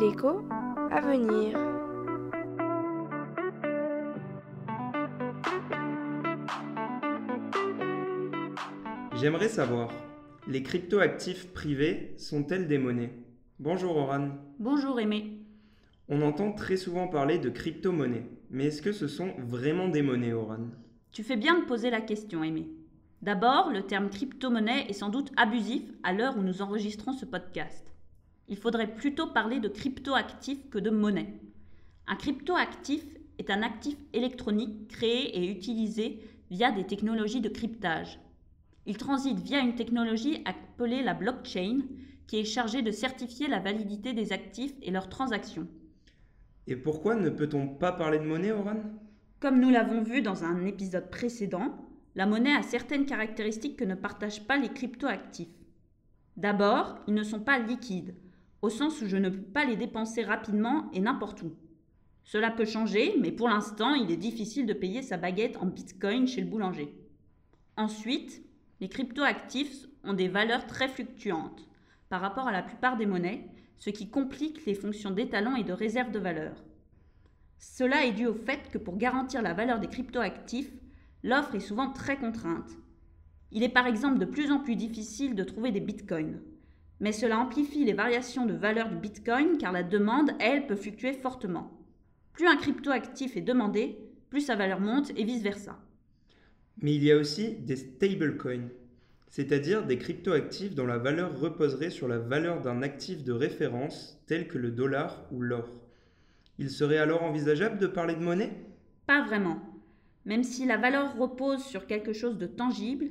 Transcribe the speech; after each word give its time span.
L'écho 0.00 0.42
à 0.90 1.00
venir. 1.00 1.56
J'aimerais 9.14 9.48
savoir, 9.48 9.88
les 10.48 10.64
cryptoactifs 10.64 11.52
privés 11.52 12.14
sont-elles 12.16 12.66
des 12.66 12.78
monnaies? 12.78 13.12
Bonjour 13.60 13.96
Oran. 13.96 14.30
Bonjour 14.58 14.98
Aimé. 14.98 15.38
On 16.08 16.22
entend 16.22 16.52
très 16.52 16.76
souvent 16.76 17.06
parler 17.06 17.38
de 17.38 17.50
crypto-monnaies, 17.50 18.26
mais 18.50 18.66
est-ce 18.66 18.82
que 18.82 18.92
ce 18.92 19.06
sont 19.06 19.32
vraiment 19.38 19.88
des 19.88 20.02
monnaies, 20.02 20.32
Oran? 20.32 20.66
Tu 21.12 21.22
fais 21.22 21.36
bien 21.36 21.60
de 21.60 21.66
poser 21.66 21.90
la 21.90 22.00
question, 22.00 22.42
Aimé. 22.42 22.66
D'abord, 23.20 23.70
le 23.70 23.82
terme 23.82 24.10
crypto-monnaie 24.10 24.86
est 24.88 24.92
sans 24.92 25.08
doute 25.08 25.32
abusif 25.36 25.82
à 26.04 26.12
l'heure 26.12 26.36
où 26.38 26.42
nous 26.42 26.62
enregistrons 26.62 27.12
ce 27.12 27.24
podcast. 27.24 27.92
Il 28.46 28.56
faudrait 28.56 28.94
plutôt 28.94 29.26
parler 29.26 29.58
de 29.58 29.68
crypto-actif 29.68 30.70
que 30.70 30.78
de 30.78 30.90
monnaie. 30.90 31.34
Un 32.06 32.14
crypto-actif 32.14 33.04
est 33.38 33.50
un 33.50 33.62
actif 33.62 33.96
électronique 34.12 34.88
créé 34.88 35.36
et 35.36 35.50
utilisé 35.50 36.20
via 36.50 36.70
des 36.70 36.84
technologies 36.84 37.40
de 37.40 37.48
cryptage. 37.48 38.20
Il 38.86 38.96
transite 38.96 39.40
via 39.40 39.58
une 39.58 39.74
technologie 39.74 40.42
appelée 40.44 41.02
la 41.02 41.12
blockchain 41.12 41.80
qui 42.28 42.38
est 42.38 42.44
chargée 42.44 42.82
de 42.82 42.90
certifier 42.90 43.48
la 43.48 43.58
validité 43.58 44.12
des 44.12 44.32
actifs 44.32 44.74
et 44.80 44.90
leurs 44.90 45.08
transactions. 45.08 45.66
Et 46.68 46.76
pourquoi 46.76 47.16
ne 47.16 47.30
peut-on 47.30 47.66
pas 47.66 47.92
parler 47.92 48.18
de 48.18 48.24
monnaie, 48.24 48.52
Oran? 48.52 48.80
Comme 49.40 49.60
nous 49.60 49.70
l'avons 49.70 50.02
vu 50.02 50.22
dans 50.22 50.44
un 50.44 50.64
épisode 50.64 51.10
précédent, 51.10 51.74
la 52.18 52.26
monnaie 52.26 52.52
a 52.52 52.64
certaines 52.64 53.06
caractéristiques 53.06 53.76
que 53.76 53.84
ne 53.84 53.94
partagent 53.94 54.44
pas 54.44 54.56
les 54.56 54.70
cryptoactifs. 54.70 55.54
D'abord, 56.36 56.98
ils 57.06 57.14
ne 57.14 57.22
sont 57.22 57.38
pas 57.38 57.60
liquides, 57.60 58.16
au 58.60 58.70
sens 58.70 59.00
où 59.00 59.06
je 59.06 59.16
ne 59.16 59.28
peux 59.28 59.40
pas 59.40 59.64
les 59.64 59.76
dépenser 59.76 60.24
rapidement 60.24 60.90
et 60.92 60.98
n'importe 60.98 61.42
où. 61.42 61.54
Cela 62.24 62.50
peut 62.50 62.64
changer, 62.64 63.14
mais 63.20 63.30
pour 63.30 63.48
l'instant, 63.48 63.94
il 63.94 64.10
est 64.10 64.16
difficile 64.16 64.66
de 64.66 64.72
payer 64.72 65.00
sa 65.00 65.16
baguette 65.16 65.58
en 65.58 65.66
bitcoin 65.66 66.26
chez 66.26 66.40
le 66.40 66.48
boulanger. 66.48 66.92
Ensuite, 67.76 68.42
les 68.80 68.88
cryptoactifs 68.88 69.86
ont 70.02 70.12
des 70.12 70.26
valeurs 70.26 70.66
très 70.66 70.88
fluctuantes 70.88 71.68
par 72.08 72.20
rapport 72.20 72.48
à 72.48 72.52
la 72.52 72.64
plupart 72.64 72.96
des 72.96 73.06
monnaies, 73.06 73.48
ce 73.78 73.90
qui 73.90 74.10
complique 74.10 74.66
les 74.66 74.74
fonctions 74.74 75.12
d'étalon 75.12 75.54
et 75.54 75.62
de 75.62 75.72
réserve 75.72 76.10
de 76.10 76.18
valeur. 76.18 76.64
Cela 77.60 78.06
est 78.06 78.12
dû 78.12 78.26
au 78.26 78.34
fait 78.34 78.70
que 78.72 78.78
pour 78.78 78.96
garantir 78.96 79.40
la 79.40 79.54
valeur 79.54 79.78
des 79.78 79.86
cryptoactifs, 79.86 80.72
l'offre 81.22 81.54
est 81.54 81.60
souvent 81.60 81.90
très 81.90 82.16
contrainte. 82.16 82.70
Il 83.50 83.62
est 83.62 83.68
par 83.68 83.86
exemple 83.86 84.18
de 84.18 84.24
plus 84.24 84.50
en 84.50 84.60
plus 84.60 84.76
difficile 84.76 85.34
de 85.34 85.44
trouver 85.44 85.72
des 85.72 85.80
bitcoins. 85.80 86.40
Mais 87.00 87.12
cela 87.12 87.38
amplifie 87.38 87.84
les 87.84 87.92
variations 87.92 88.44
de 88.44 88.54
valeur 88.54 88.88
du 88.88 88.96
bitcoin 88.96 89.56
car 89.58 89.72
la 89.72 89.82
demande, 89.82 90.32
elle, 90.40 90.66
peut 90.66 90.76
fluctuer 90.76 91.12
fortement. 91.12 91.70
Plus 92.32 92.46
un 92.46 92.56
cryptoactif 92.56 93.36
est 93.36 93.42
demandé, 93.42 93.98
plus 94.30 94.42
sa 94.42 94.56
valeur 94.56 94.80
monte 94.80 95.10
et 95.16 95.24
vice-versa. 95.24 95.78
Mais 96.82 96.94
il 96.94 97.04
y 97.04 97.10
a 97.10 97.16
aussi 97.16 97.54
des 97.54 97.76
stablecoins, 97.76 98.68
c'est-à-dire 99.28 99.84
des 99.84 99.98
cryptoactifs 99.98 100.74
dont 100.74 100.86
la 100.86 100.98
valeur 100.98 101.38
reposerait 101.38 101.90
sur 101.90 102.08
la 102.08 102.18
valeur 102.18 102.60
d'un 102.60 102.82
actif 102.82 103.24
de 103.24 103.32
référence 103.32 104.22
tel 104.26 104.48
que 104.48 104.58
le 104.58 104.70
dollar 104.70 105.24
ou 105.32 105.40
l'or. 105.40 105.68
Il 106.58 106.70
serait 106.70 106.98
alors 106.98 107.22
envisageable 107.22 107.78
de 107.78 107.86
parler 107.86 108.14
de 108.14 108.22
monnaie? 108.22 108.52
Pas 109.06 109.24
vraiment. 109.24 109.60
Même 110.28 110.44
si 110.44 110.66
la 110.66 110.76
valeur 110.76 111.16
repose 111.16 111.64
sur 111.64 111.86
quelque 111.86 112.12
chose 112.12 112.36
de 112.36 112.46
tangible, 112.46 113.06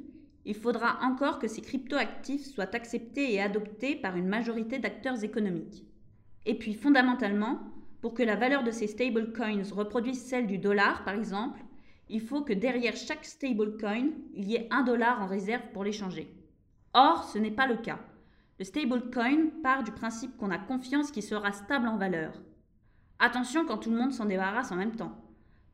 il 0.45 0.53
faudra 0.53 0.99
encore 1.01 1.39
que 1.39 1.47
ces 1.47 1.61
cryptoactifs 1.61 2.45
soient 2.45 2.75
acceptés 2.75 3.33
et 3.33 3.41
adoptés 3.41 3.95
par 3.95 4.15
une 4.17 4.27
majorité 4.27 4.77
d'acteurs 4.77 5.23
économiques. 5.23 5.83
Et 6.45 6.53
puis 6.53 6.75
fondamentalement, 6.75 7.59
pour 8.01 8.13
que 8.13 8.21
la 8.21 8.35
valeur 8.35 8.63
de 8.63 8.69
ces 8.69 8.85
stablecoins 8.85 9.63
reproduise 9.73 10.21
celle 10.21 10.45
du 10.45 10.59
dollar, 10.59 11.03
par 11.05 11.15
exemple, 11.15 11.59
il 12.07 12.21
faut 12.21 12.43
que 12.43 12.53
derrière 12.53 12.95
chaque 12.95 13.25
stablecoin, 13.25 14.11
il 14.35 14.47
y 14.47 14.53
ait 14.53 14.67
un 14.69 14.83
dollar 14.83 15.19
en 15.19 15.25
réserve 15.25 15.71
pour 15.73 15.83
l'échanger. 15.83 16.31
Or, 16.93 17.23
ce 17.23 17.39
n'est 17.39 17.49
pas 17.49 17.65
le 17.65 17.77
cas. 17.77 17.97
Le 18.59 18.63
stablecoin 18.63 19.47
part 19.63 19.83
du 19.83 19.91
principe 19.91 20.37
qu'on 20.37 20.51
a 20.51 20.59
confiance 20.59 21.09
qu'il 21.09 21.23
sera 21.23 21.51
stable 21.51 21.87
en 21.87 21.97
valeur. 21.97 22.39
Attention 23.17 23.65
quand 23.65 23.79
tout 23.79 23.89
le 23.89 23.97
monde 23.97 24.13
s'en 24.13 24.25
débarrasse 24.25 24.71
en 24.71 24.75
même 24.75 24.95
temps. 24.95 25.26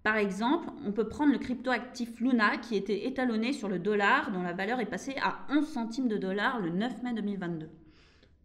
Par 0.03 0.17
exemple, 0.17 0.67
on 0.85 0.91
peut 0.91 1.07
prendre 1.07 1.31
le 1.31 1.39
cryptoactif 1.39 2.19
Luna 2.19 2.57
qui 2.57 2.75
était 2.75 3.07
étalonné 3.07 3.53
sur 3.53 3.69
le 3.69 3.79
dollar 3.79 4.31
dont 4.31 4.43
la 4.43 4.51
valeur 4.51 4.81
est 4.81 4.85
passée 4.85 5.15
à 5.23 5.47
11 5.49 5.65
centimes 5.65 6.09
de 6.09 6.17
dollar 6.17 6.59
le 6.59 6.71
9 6.71 7.03
mai 7.03 7.13
2022. 7.13 7.69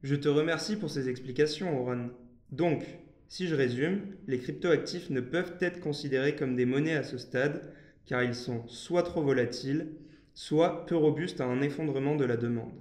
Je 0.05 0.15
te 0.15 0.29
remercie 0.29 0.77
pour 0.77 0.89
ces 0.89 1.09
explications, 1.09 1.81
Oran. 1.81 2.11
Donc, 2.53 2.85
si 3.27 3.49
je 3.49 3.57
résume, 3.57 4.15
les 4.29 4.39
cryptoactifs 4.39 5.11
ne 5.11 5.21
peuvent 5.21 5.57
être 5.61 5.81
considérés 5.81 6.37
comme 6.37 6.55
des 6.55 6.65
monnaies 6.65 6.97
à 6.97 7.03
ce 7.03 7.19
stade 7.19 7.75
car 8.07 8.23
ils 8.23 8.37
sont 8.37 8.67
soit 8.69 9.03
trop 9.03 9.23
volatiles, 9.23 9.89
soit 10.35 10.87
peu 10.87 10.97
robustes 10.97 11.41
à 11.41 11.47
un 11.47 11.61
effondrement 11.61 12.15
de 12.15 12.25
la 12.25 12.37
demande. 12.37 12.73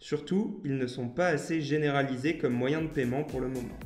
Surtout, 0.00 0.60
ils 0.64 0.76
ne 0.76 0.86
sont 0.88 1.08
pas 1.08 1.28
assez 1.28 1.60
généralisés 1.60 2.36
comme 2.36 2.52
moyen 2.52 2.82
de 2.82 2.88
paiement 2.88 3.22
pour 3.22 3.40
le 3.40 3.48
moment. 3.48 3.78